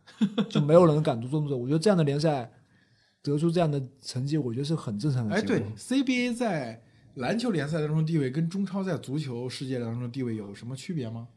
[0.50, 1.58] 就没有人敢做动作。
[1.60, 2.50] 我觉得这样的联赛
[3.22, 5.42] 得出这样的成绩，我觉得是很正常的哎。
[5.42, 6.82] 对，CBA 在
[7.16, 11.28] 篮球联赛当中的地位跟中超在足球世界当中的地位有什么区别吗？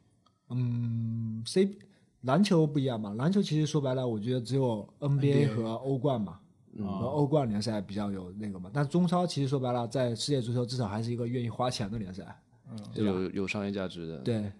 [0.50, 1.76] 嗯，C
[2.22, 6.40] 篮球不一样嘛，篮球其实说白了，我觉得只有 NBA 和欧冠嘛，
[6.84, 8.70] 和欧冠联赛比较有那个嘛。
[8.72, 12.24] 但中超其实说白了，在世界足球至少还是一个愿意花钱的联赛。
[12.68, 14.18] 嗯有有商业价值的。
[14.18, 14.52] 对，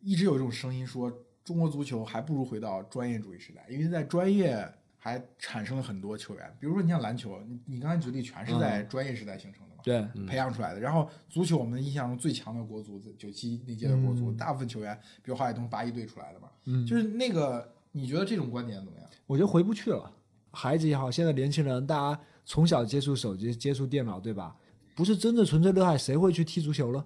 [0.00, 1.10] 一直有一种声音说，
[1.42, 10.80] 中国足球还不如回到专业主义时代，因为在专业还产生了很多球员，比如说你像篮球，你你刚才举例全是在专业时代形成的嘛，对，培养出来的。
[10.80, 19.08] 然后足球，我们印象中最强的国足，九七那届的国足，大部分球员，比如郝海东八一队出来的嘛，嗯就是那个，你觉得这种观点怎么样？
[19.26, 20.12] 我觉得回不去了。
[20.56, 24.56] 孩子也好，现在年轻人，大家从小接触手机、接触电脑，对吧？
[24.94, 27.04] 不是真的纯粹热爱，谁会去踢足球呢？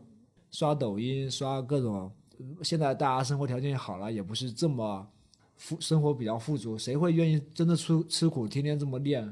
[0.52, 2.08] 刷抖音，刷各种。
[2.62, 5.04] 现在大家生活条件也好了，也不是这么
[5.56, 9.28] 富，生活比较富足，谁会愿意真的出吃苦，天天这么练？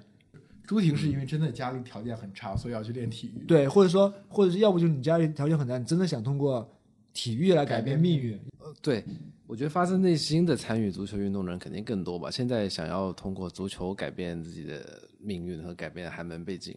[0.66, 3.44] 朱婷是因为真的家里条件很差，所以要去练体育。
[3.44, 6.68] 对，或者说，或者是要不就是你家里条件很差，你真的想通过
[7.12, 8.37] 体育来改变命运，
[8.81, 9.05] 对，
[9.47, 12.31] 我觉得发自内心的参与足球运动的人肯定更多吧。
[12.31, 16.77] 现在想要通过足球改变自己的命运和改变寒门背景，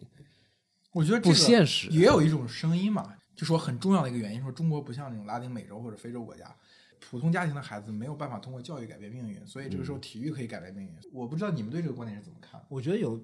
[0.92, 1.88] 我觉得不现实。
[1.90, 6.54] 也有一种声音嘛，就说很重要的一个原因，说中国不像那种拉丁美洲或者非洲国家，
[6.98, 10.92] 普通家庭的孩子没有办法通过教育改变命运，所以这个时候体育可以改变命运。
[11.12, 12.60] 我不知道你们对这个观点是怎么看？
[12.68, 13.22] 我觉得有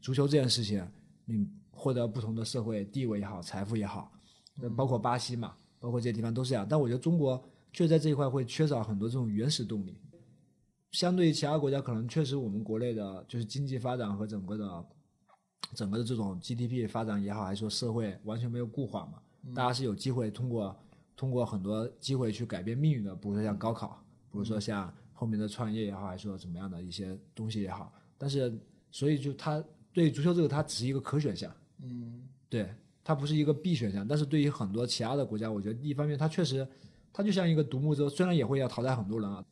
[0.00, 0.86] 足球这件事情，
[1.24, 4.12] 你获得不同的社会地位也好，财富也好，
[4.76, 6.66] 包括巴西嘛，包括这些地方都是这样。
[6.68, 7.42] 但我觉得中国
[7.78, 9.96] 确实在这一块会缺少很多这种原始动力。
[10.90, 14.84] 相对于其他国家，可能确实我们国内的就是经济发展和整个的
[15.76, 19.22] 整个的这种 GDP 发展也好，还是说社会完全没有固化嘛，
[19.54, 20.76] 大家是有机会通过
[21.14, 27.92] 通过很多机会去改变命运的，比如说像高考，比如说像后面的创业也好，还是说怎么样的一些东西也好。
[28.16, 28.52] 但是，
[28.90, 29.62] 所以就它
[29.92, 31.48] 对足球这个，它只是一个可选项，
[31.80, 34.04] 嗯，对，它不是一个必选项。
[34.04, 36.66] 但是对于很多其他的国家，我觉得一方面它确实，
[37.18, 39.44] 它就像一个独木舟，虽然也会要淘汰很多人啊，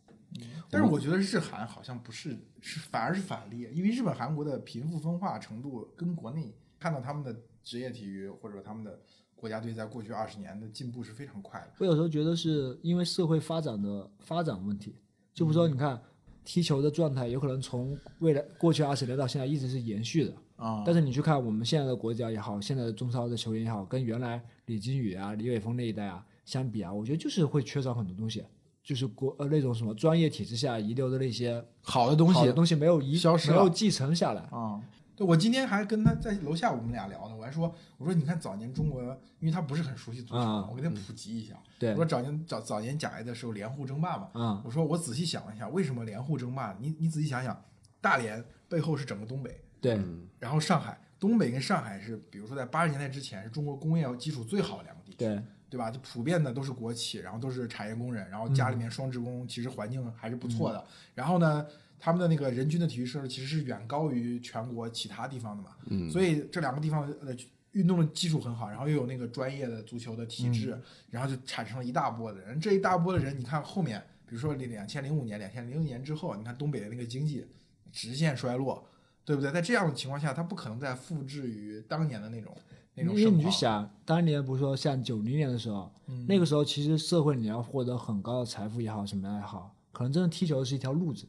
[0.70, 8.96] 但是我觉得日韩好像不是，是反而是反例，因为日本、韩国的贫富分化程度跟国内看到他们的职业体育或者说他们的
[9.35, 11.72] 国家队在过去二十年的进步是非常快的。
[11.79, 14.94] 我有时候觉得是因为社会发展的发展问题，
[15.35, 16.00] 就比如说你看
[16.44, 20.33] 踢球的状态，有可能从未来过去二十年到现在一直是延续的。
[20.55, 28.43] 啊但是你去看我们现在的国家也好，现在的中超的球员也好，跟原来李金羽啊、李玮峰那一代啊相比啊，我觉得就是会缺少很多东西，
[28.83, 34.41] 就是国呃那种什么专业体制下遗留的那些好的东西好的东西没有遗消失了没有继承下来。
[34.45, 34.81] 啊，
[35.17, 39.03] 对我今天还跟他在楼下我们俩聊呢，我还说我说你看早年中国，
[39.41, 41.55] 因为他不是很熟悉足球，啊我给他普及一下。
[41.79, 46.77] 对我说早年早早年甲 A 的时候连沪争霸嘛，啊我说我仔细想了一下，为什么连沪争霸？
[46.81, 47.61] 你你仔细想想，
[48.01, 49.99] 大连背后是整个东北，对，
[50.39, 55.90] 然后上海，东北跟上海是，比如说在八十年代之前是中国工业基础最好的两个地区，对对吧？
[55.90, 60.85] 就普遍的都是国企，然后都是产业工人，然后家里面双职工，其实环境还是不错的。
[61.14, 61.66] 然后呢，
[61.98, 65.70] 他们的那个人均的体育设施其实是远高于全国其他地方的嘛。
[65.87, 67.37] 嗯，所以这两个地方的
[67.72, 70.79] 运动的基础很好，然后又有那个专业的足球的体制，
[71.11, 72.61] 然后就产生了一大波的人。
[72.61, 77.46] 这一大波的人，你看后面，比如说两千零五年、两千零六年之后，你看东北的那个经济
[77.92, 78.87] 直线衰落。
[79.26, 79.50] 对不对？
[79.50, 82.57] 在这样的情况下，他不可能再复制于当年的那种
[82.97, 83.51] 那种因为你去。
[83.51, 85.91] 想，当年不是说像九零年的时候，
[86.27, 91.27] 那个时候其实社会你要获得很高的财富也好，什么样也好，可能真的踢球是一条路子，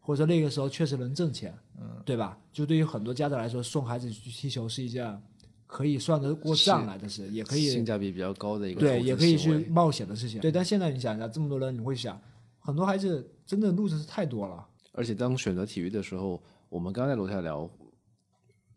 [0.00, 2.38] 或者说那个时候确实能挣钱，嗯，对吧？
[2.52, 5.20] 就对于很多家长来说，送孩子去踢球是一件
[5.66, 10.40] 可以算得过账来的事，也可以性价比比较高的一个对，也可以去冒险的事情。
[10.40, 12.20] 对，但现在你想一下，这么多人，你会想，
[12.58, 14.66] 很多孩子真的路子是太多了。
[14.92, 17.68] 而且当选择体育的时候，我们刚在楼下聊，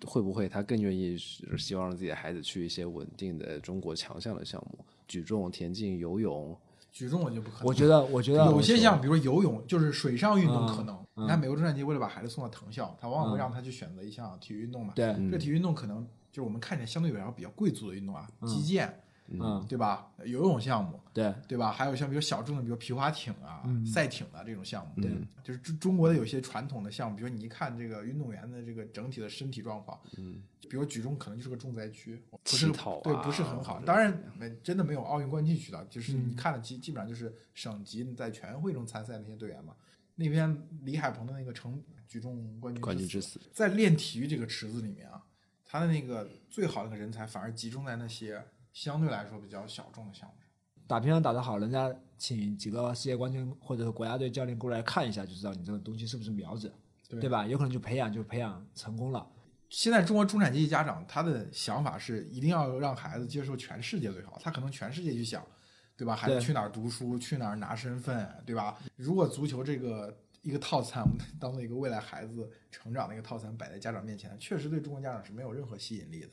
[0.05, 6.57] 会不会他更愿意是希望让自己的孩子去一些稳定的中国强项的项目，举重、田径、游泳，
[6.91, 7.65] 举重我就不可能。
[7.65, 10.95] 我觉得，我觉得有些项，比如说游泳，就是水上运动可能。
[10.95, 14.93] 嗯你看美国中产阶级为了把孩子送到藤校，他往往会让他去选择一项体育运动嘛。
[14.95, 19.01] 对，这体育运动可能就是我们看起来相对来说比较贵族的运动啊，击剑，
[19.31, 20.11] 嗯，对吧？
[20.25, 21.71] 游泳项目，对，对吧？
[21.71, 25.11] 还有像比如小众的，比如皮划艇啊、嗯赛艇啊这种项目，对，
[25.43, 33.79] 就是中中国的有些传统的项目，比如你一看这个运动员的这个整体的身体状况，嗯，比如举重可能就是个重灾区，不是啊对，不是很好。
[33.81, 39.73] 当然，没真的没有奥运冠军渠道，就是嗯你看的基基本上就是省级在全运会中参赛那些队员嘛。
[40.15, 43.39] 那边李海鹏的那个成举重冠军冠军之死。
[43.53, 45.23] 在练体育这个池子里面啊，
[45.65, 48.43] 他的那个最好的那个人才反而集中在那些
[48.79, 50.47] 相对来说比较小众的项目上。
[50.87, 56.73] 打乒乓打得好，人家请几个世界冠军或者是国家队教练过来看一下，就知道你这个东西是不是苗子，
[57.09, 57.45] 对吧？
[57.45, 59.27] 有可能就培养就培养成功了。
[59.67, 65.45] 现在中国中产阶级家长他的想法是一定要让孩子接受全世界最好，他可能全世界去想，
[65.97, 66.15] 对吧？
[66.15, 68.79] 孩子去哪儿读书，去哪儿拿身份，对吧？
[68.95, 76.29] 如果足球这个一个套餐，我们当做一个未来孩子成长的一个套餐摆在家长面前，确实对中国家长是没有任何吸引力的。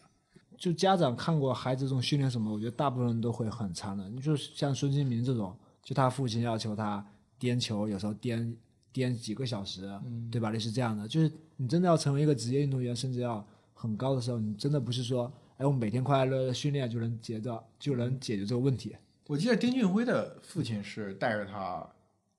[0.57, 4.14] 就家长看过孩子这种训练什么，我觉得大部分人都会很残忍。
[4.14, 7.05] 你就像孙兴民这种，就他父亲要求他
[7.38, 8.57] 颠球，有时候颠
[8.92, 9.83] 颠几个小时，
[10.31, 10.51] 对吧？
[10.51, 18.97] 类似这样的，就是你真的要成为一个职业运动员，甚至要很高的时候，你真的不是说，哎，我每天快快乐乐训练就能解决就能解决这个问题。
[19.27, 21.87] 我记得丁俊晖的父亲是带着他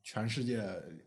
[0.04, 0.64] 全世界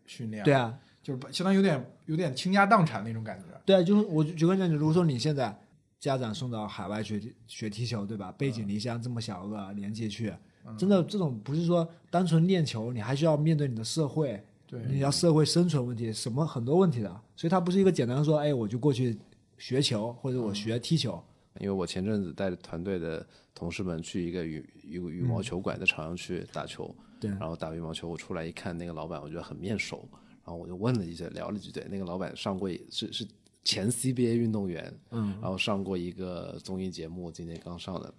[0.06, 3.46] 训练，对，啊，就是相当于有点有点倾家荡产那种感觉。
[3.64, 5.58] 对啊，就是我举个例子，如果说你现在
[6.00, 8.32] 家长送到海外去学踢球，对吧？
[8.32, 10.32] 背井离乡这么小个年纪去，
[10.78, 14.80] 真的这种不是说单纯练球，你还需要面对你的社会，对。
[14.88, 19.18] 你要社会生存问题，什么很多问题的，所以它不是一个简单的说，哎，我就过去
[19.58, 21.22] 学球或者我学踢球。
[21.58, 27.30] 因为我前阵子带着团队的同事们去一个羽羽羽毛球馆的场上去打球，对。
[27.32, 30.08] 然后打羽毛球，我出来一看那个老板，我觉得很面熟，
[30.44, 33.26] 然后我就问了一下，聊了几句，那个老板上过一是是
[33.64, 38.12] 前 CBA 运动员，嗯，然后上过一个综艺节目，今年刚上的，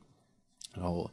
[0.74, 1.10] 然后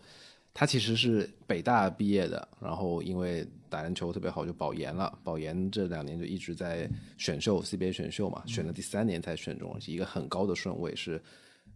[0.52, 5.18] 他其实是北大毕业的，然后因为打篮球特别好，就保研了。
[5.22, 11.20] 保研这两年就一直在选秀 CBA 选秀嘛，选了第三年才选中，是一个很高的顺位，是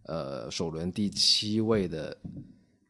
[0.03, 2.17] 呃首轮第七位的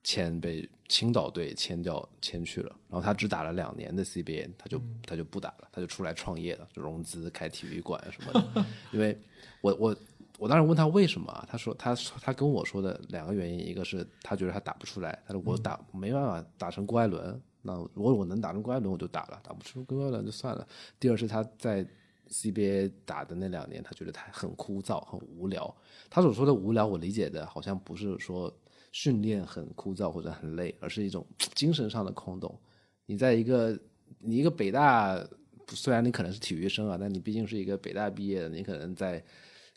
[0.04, 2.76] 签被青岛队签掉签去了。
[2.90, 8.66] 然后他只打了两年的 CBA，他就他就不打了，他就出来创业了，就融资开体育馆什么的。
[8.92, 9.18] 因为
[9.62, 9.96] 我我
[10.38, 20.68] 我当时问他为什么啊，他说他他跟我说的两个原因，一个是他觉得他打不出来，他说我打没办法打成郭艾伦，那如果我能打成郭艾伦我就打了，打不出郭艾伦就算了。
[21.00, 21.86] 第二是他在
[22.30, 25.74] CBA 打的那两年，他觉得他很枯燥很无聊。
[26.10, 28.52] 他所说的无聊，我理解的好像不是说
[28.94, 32.58] 训练很枯燥或者很累，而是一种 精神上的空洞。
[33.06, 33.78] 你在一个
[34.20, 35.22] 你一个北大，
[35.70, 39.22] 虽然你可能是体育生啊，但你毕竟是一个北大毕业的，你可能在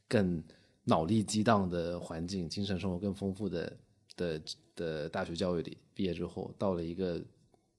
[0.06, 0.40] 更
[0.84, 3.76] 脑力激荡的环境、精神生活更丰富的
[4.16, 4.42] 的
[4.76, 7.20] 的大学教育里毕业之后，到了一个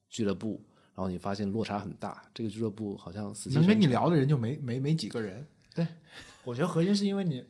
[0.10, 0.60] 俱乐部，
[0.95, 5.45] 然后你发现落差很大，这个俱乐部好像死能跟你聊的人就没没没几个人。
[5.76, 5.88] 对
[6.43, 7.45] 我觉得核心是因为你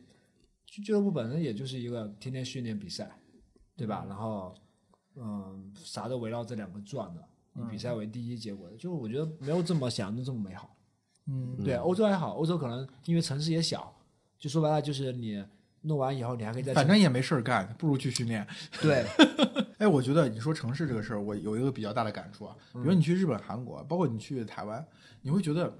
[0.66, 3.10] 俱俱乐部本身也就是一个天天训练比赛，
[3.78, 4.04] 对吧？
[4.08, 4.52] 然后
[5.14, 10.76] 嗯，啥都围绕这两个转的，以比赛为第一结果的，就是我觉得没有这么想的这么美好。
[11.26, 13.94] 嗯，对，欧洲还好，欧洲可能因为城市也小，
[14.36, 15.44] 就说白了就是你
[15.82, 18.46] 弄完以后你还可以再反正也没事儿干，不如去训练。
[18.80, 19.06] 对，
[19.78, 22.56] 哎，我觉得你说城市这个事儿，我有一个比较大的感触啊。
[22.72, 24.84] 比如你去日本、韩国，包括你去台湾，
[25.22, 25.72] 你会觉得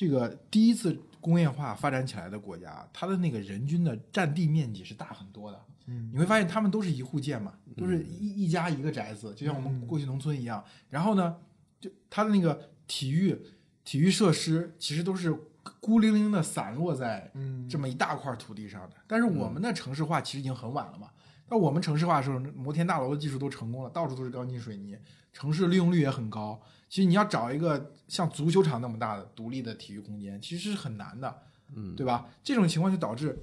[0.00, 5.60] 这个第一次工业化发展起来的国家，它的那个人均的占地面积是大很多的。
[5.88, 10.64] 嗯，你会发现他们都是一户建嘛，都是一一家一个宅子，就像我们过去农村一样。
[10.88, 11.36] 然后呢，
[11.78, 13.38] 就它的那个体育
[13.84, 15.38] 体育设施其实都是
[15.80, 18.96] 孤零零的散落在嗯这么一大块土地上的。
[19.06, 21.10] 但是我们的城市化其实已经很晚了嘛。
[21.50, 24.96] 那我们城市化的时候，摩天大楼的技术都成功了，到处都是钢筋水泥，
[25.30, 26.58] 城市利用率也很高。
[26.90, 31.42] 其实你要找一个像足球场那么大的独立的体育空间，其实是很难的，
[31.74, 32.28] 嗯，对吧？
[32.42, 33.38] 这种情况就导致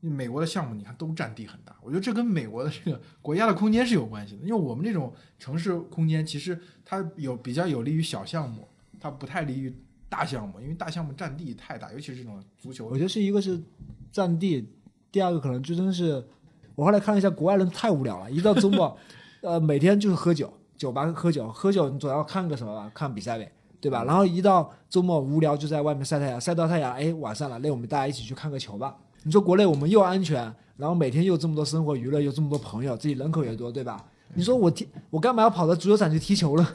[0.00, 1.76] 美国的项目，你看都占地很大。
[1.82, 8.68] 我觉得这跟美国的这个 国家的空间是有关系的，因为我们这种城市空间其实它有比较有利于小项目，
[9.00, 9.74] 它不太利于
[10.08, 13.60] 大项目，因为大项目占地太大，尤其是这种足球我觉得是一个是
[14.12, 14.68] 占地，
[15.10, 16.24] 第二个可能就真的是，
[16.76, 18.96] 我后来看了一下，国外人太无聊了，一到周末，
[19.42, 24.04] 呃，每天就是喝酒，酒吧喝酒，喝酒你总要看个什么吧，看比赛呗，对吧？
[24.04, 28.96] 然后一到周末无聊就在外面晒太阳，晒到太阳，哎，晚上了，那我们大家一起去看个球吧。
[29.22, 34.04] 你说国内我们又安全，然后每天又这么多生活娱乐，又这么多朋友，自己人口也多，对吧？
[34.34, 36.72] 你说我踢我干嘛要跑到足球场去踢球了？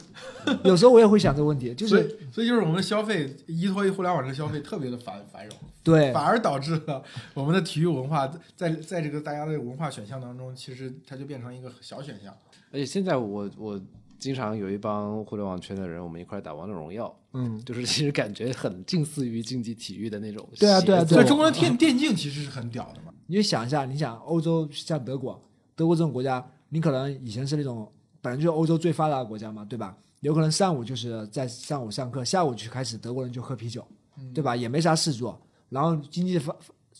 [0.64, 5.56] 有时候我也会想这个问题，就是所以所以就是我们的消费依托于互联网这个消费特别的繁繁荣。
[5.82, 12.34] 对反而导致了我们的体育文化在在这个大家的文化选项当中，其实它就变成一个小选项。
[12.70, 13.80] 而且现在我我
[14.18, 23.12] 经常有一帮互联网圈的人，我们一块打王者荣耀，嗯，就是其实感觉很近似于竞技体育的那种对啊对啊协奏所以中国的电电竞其实是很屌的嘛。
[23.26, 25.40] 你就想一下，你想欧洲像德国，
[25.74, 29.96] 德国这种国家，你可能以前是那种本来就是欧洲最发达的国家嘛，对吧？
[30.20, 33.86] 有可能上午就是在上午上课，下午就开始德国人就喝啤酒，
[34.34, 34.56] 对吧？
[34.56, 36.54] 也没啥事做，然后经济发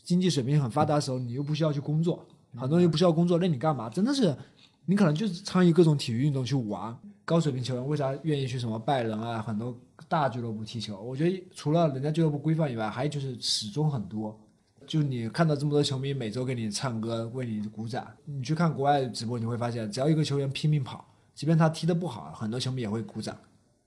[0.05, 2.25] 经济水平很发达的时候，你又不需要去工作，
[2.57, 3.91] 很多人又不需要工作，那你干嘛？
[3.91, 4.35] 真的是，
[4.87, 6.97] 你可能就是参与各种体育运动去玩。
[7.25, 9.77] 高水平球员为啥愿意去什么拜仁啊，很多
[10.09, 10.99] 大俱乐部踢球？
[11.03, 14.39] 我觉得除了人家俱乐部规范以外，还有就是始终很多。
[14.89, 23.37] 就你看到这么多球迷每周给你唱歌、为你鼓掌，你去看国外直播，你会发现，只要一个球员拼命跑，即便他踢得不好，很多球迷也会鼓掌。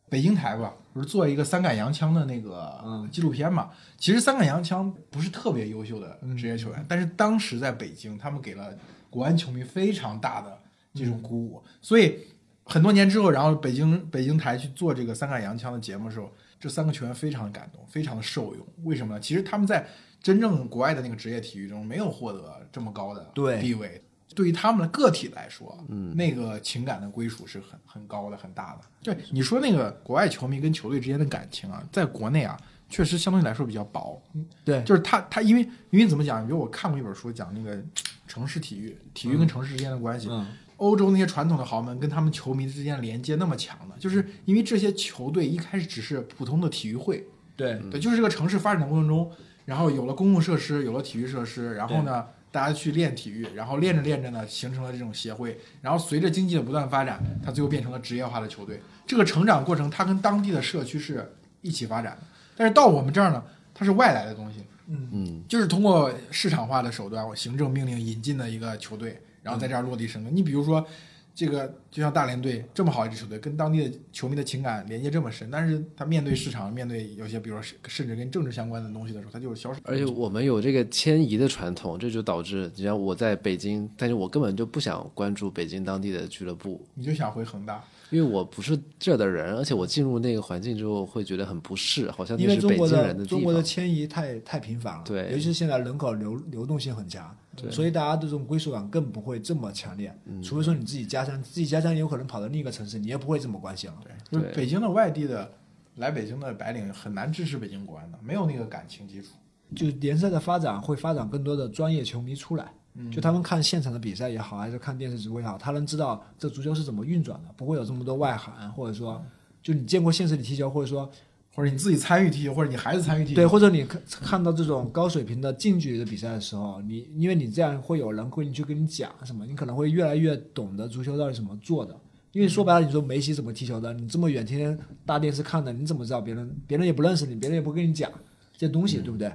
[0.08, 3.72] 北京台吧，不是做一个三杆洋枪的那个纪录片嘛？
[3.98, 8.78] 其实三杆洋枪不是特别优秀的职业球员，但是当时在北京，他们给了
[9.10, 10.56] 国安球迷非常大的
[10.94, 12.20] 这种鼓舞，所以
[12.66, 16.30] 很多年之后，然后北京北京台去做这个三杆洋枪的节目的时候，
[16.60, 18.68] 这三个球员非常的感动，非常的受用。
[18.84, 19.20] 为什么呢？
[19.20, 19.88] 其实他们在
[20.22, 24.02] 真正国外的那个职业体育中没有获得这么高的对地位。
[24.34, 28.82] 对于他们的个体来说，嗯，那个情感的归属是很很高的、很大的。
[29.04, 32.58] 对你说那个国外球迷跟球队之间的感情啊，在国内啊，
[32.88, 34.22] 确实相对来说比较薄。
[34.64, 36.46] 对，就是他他因为因为怎么讲？
[36.46, 37.78] 比如我看过一本书，讲那个
[38.26, 40.30] 城市体育，体育跟城市之间的关系。
[40.32, 40.48] 嗯，
[40.78, 49.30] 欧洲那些传统的豪门跟他们球迷之间的连接那么强的，就是因为这些球队一开始只是普通的体育会，对，对，就是这个城市发展的过程中，
[49.66, 58.82] 然后有了公共设施，有了体育设施，然后呢，大家去练体育，然后练着练着呢，形成了这种协会，然后随着经济的不断发展，它最后变成了职业化的球队。
[59.06, 63.44] 这个成长过程，它跟当地的社区是一起发展的，但是到我们这儿呢，
[63.74, 70.36] 它是外来的东西，嗯嗯，就是通过市场化的手段，我行政命令引进的一个球队，然后在这儿落地生根。
[70.36, 70.86] 你比如说，
[71.34, 79.80] 这个就像大连队这么好一支球队，跟当地的球迷的情感连接这么深，但是他面对市场，面对有些比如说甚至跟政治相关的东西的时候，他就是消失。
[79.84, 93.62] 而且我们有这个迁移的传统，这就导致，你像我在北京，但是我根本就不想关注北京当地的俱乐部，你就想回恒大，因为我不是这的人，而且我进入那个环境之后会觉得很不适，好像因那是北为中国的中国的。
[93.64, 97.34] 迁移太太频繁了，对尤其是现在人口流流动性很强，
[97.70, 100.16] 所以大家的这种归属感更不会这么强烈。
[100.26, 103.98] 嗯除非说你自己家乡，自己家乡有可能跑到另一个城市，你也不会这么关心了。
[104.30, 105.52] 就是北京的外地的
[105.96, 109.30] 来北京的白领很难支持北京国安的，没有那个感情基础。
[109.76, 112.74] 就联赛的发展会发展更多的专业球迷出来，
[113.10, 119.24] 就他们看现场的比赛也好，还是看电视直播也好，他能知道这足球是怎么运转的，不会有这么多外行，或者说，
[119.64, 121.10] 就你见过现实里踢球，或者说
[121.54, 131.96] 或者你自己参与踢球，或者你孩子参与踢球，对，或者你看看到这种高水平的近距离的比赛的时候，你因为你这样会有人会去跟你讲什么，你可能会越来越懂得足球到底怎么做的。
[132.32, 138.10] 因为说白了，你说梅西怎么踢球的，你这么远天天大电视看的，你怎么知道别人别人也不认识你，别人也不跟你讲
[138.58, 139.30] 这些东西，对不对？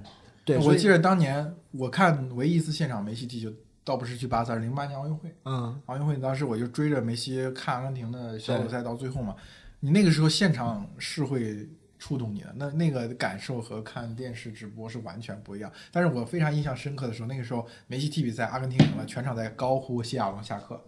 [0.47, 3.53] 对，我记得当年我看唯一一次现场梅西踢球，
[3.85, 5.29] 倒不是去巴塞，零八年奥运会。
[5.45, 9.35] 嗯，奥运会当时我就追着梅西看阿根廷的小组赛到最后嘛，
[9.81, 11.69] 你那个时候现场是会
[12.07, 15.73] 触动你的，那那个感受和看电视直播是完全不一样。
[15.91, 20.81] 但是我非常印象深刻的时候，那个时候梅西踢比赛，阿根廷赢了，全场在高呼谢亚龙下课。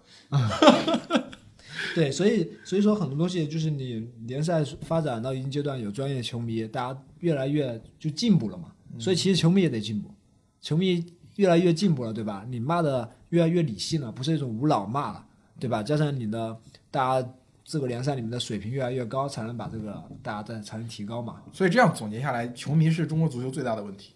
[1.97, 8.71] 对，所以所以说很多东西就是你联赛发展到一定阶段，有专业球迷，大家越来越就进步了嘛。
[8.97, 10.15] 所以其实球迷也得进步，
[10.61, 11.05] 球迷
[11.35, 12.47] 越来越进步了，对吧？
[12.49, 15.27] 你骂的越来越理性了，不是一种无脑骂了，
[15.59, 15.83] 对吧？
[15.83, 16.57] 加上你的
[16.93, 17.29] 大家
[17.71, 21.43] 这个联赛里面的水平越来越高，才能把这个大家再才能提高嘛。
[21.53, 24.15] 所以这样总结下来，球迷是中国足球最大的问题。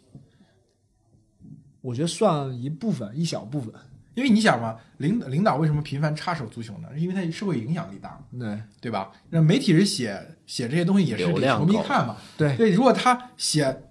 [1.82, 3.70] 我觉得算一部分，一小部分。
[4.14, 6.88] 因为你想嘛，领领导为什么频繁插手足球呢？
[6.94, 9.12] 是因为他社会影响力大，对对吧？
[9.28, 12.16] 那媒体人写写这些东西也是给球迷看嘛。
[12.38, 13.82] 对对，如果他写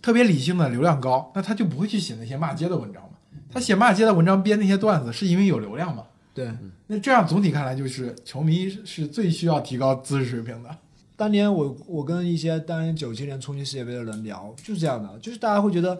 [0.00, 3.18] 特别理性的流量高，那他就不会去写那些骂街的文章嘛。
[3.50, 6.04] 他写骂街的文章编那些段子，是因为有流量嘛？
[6.34, 6.52] 对。
[6.88, 10.68] 那这样总体看来，就是球迷是最需要提高知识水平的。
[11.16, 15.98] 当年我我跟一些当年九七年冲击世界杯的人聊，就是这样的，就是大家会觉得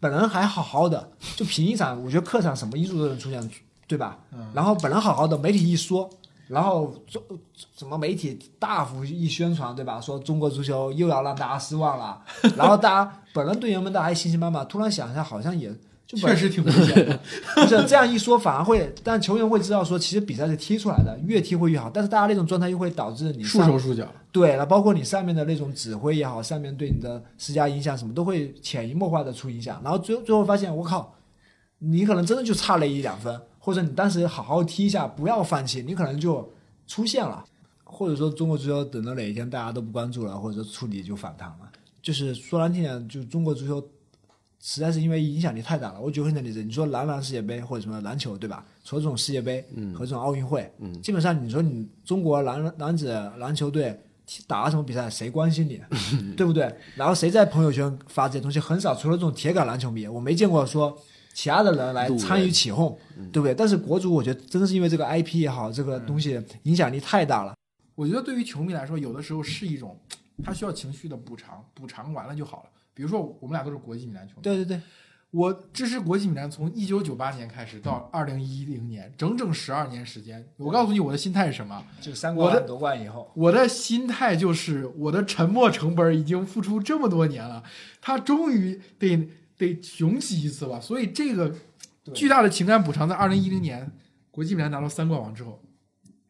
[0.00, 3.48] 本人还好好的，就凭一场，我觉得客场什么因素都能出现，
[3.86, 4.18] 对吧？
[4.32, 6.10] 嗯然后本人好好的，媒体一说，
[6.48, 7.22] 然后中
[7.76, 10.00] 什么媒体大幅一宣传，对吧？
[10.00, 12.20] 说中国足球又要让大家失望了，
[12.56, 15.72] 然后大家 本人队员们大家还信心满满，突然想一下，好像也
[16.06, 17.20] 就本确实挺危险的。
[17.54, 21.90] 不是这样一说，反而会，但球员会知道说，其实比赛是踢出来的，越踢会越好。
[21.92, 24.06] 但是大家那种状态又会导致你束手束脚。
[24.30, 29.80] 对那，包括你上面的那种指挥也好，上面对你的施加影响什么，都会潜移默化的出影响。
[29.82, 31.14] 然后最后最后发现，我靠，
[31.78, 36.52] 你可能真的就差了一两分，或者你当时好好踢一下，不要放弃，你可能就
[36.86, 37.44] 出现了。
[37.88, 41.70] 或者说中国足球等到哪一天大家都不关注了，或者说触底就反弹了。
[42.02, 43.82] 就是说难听点，就中国足球
[44.60, 46.00] 实在是因为影响力太大了。
[46.00, 48.64] 我举个很简单的例子，你说男篮世界杯或者什么篮球，对吧？
[48.84, 54.00] 除了这种世界杯和这种奥运会，嗯基本上你说你中国男男子篮球队
[54.46, 55.80] 打了什么比赛，谁关心你，
[56.36, 56.74] 对不对？
[56.94, 60.96] 然后谁在朋友圈发这些东西很少，除了这种铁杆篮球迷，我没见过说
[61.34, 62.96] 其他的人来参与起哄，
[63.32, 63.54] 对不对？
[63.54, 67.54] 但是国足，我觉得真的是因为这个 IP 也好，这个东西影响力太大了。
[67.94, 69.98] 我觉得对于球迷来说，有的时候是一种
[70.42, 72.70] 他需要情绪的补偿，补偿完了就好了。
[72.96, 74.80] 比如说，我们俩都是国际米兰球迷，对对对，
[75.30, 80.48] 我支持国际米兰从一九九八年开始到二零一零年，整整十二年时间。
[80.56, 81.84] 我告诉你，我的心态是什么？
[82.00, 87.62] 就三冠夺冠以后，我的心态就是，我的沉没成本已经付出这么多年了，
[88.00, 89.28] 他终于得
[89.58, 90.80] 得雄起一次吧。
[90.80, 91.54] 所以这个
[92.14, 93.92] 巨大的情感补偿，在二零一零年
[94.30, 95.62] 国际米兰拿到三冠王之后，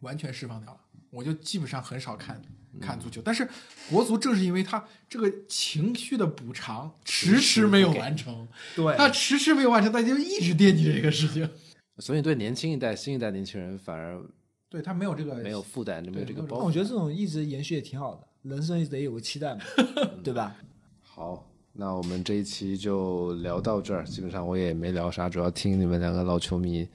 [0.01, 0.81] 完全释放掉了。
[1.13, 2.43] 我就基本上很少看
[2.81, 3.49] 看足球，但是
[3.91, 11.49] 国足正是因为他这个情绪的补偿迟迟没有完成，对他迟迟没有完成，他就一直惦记着这个事情。
[11.99, 14.21] 所以对年轻一代、新一代年轻人反而
[14.69, 16.45] 对他没有这个没有负担，没有这个。
[16.49, 19.61] 那我觉得这种一直延续也挺好的，人生得有个期待嘛，
[20.23, 20.55] 对吧？
[21.01, 24.05] 好，那我们这一期就聊到这儿。
[24.05, 26.87] 基本上我也没聊啥，主要听你们两个老球迷。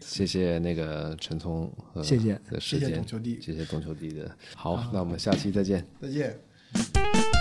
[0.00, 4.30] 谢谢那个陈聪和谢谢的时间谢谢董，球弟，谢谢董球弟的。
[4.54, 5.86] 好，那我们下期再见。
[6.00, 7.35] 再见。